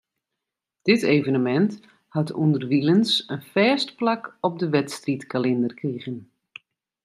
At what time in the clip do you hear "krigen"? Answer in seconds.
5.81-6.19